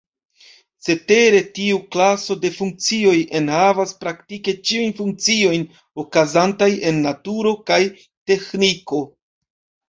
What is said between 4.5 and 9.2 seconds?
ĉiujn funkciojn okazantaj en naturo kaj teĥniko.